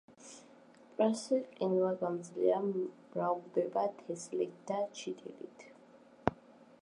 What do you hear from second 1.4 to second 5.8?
ყინვაგამძლეა, მრავლდება თესლით და ჩითილით.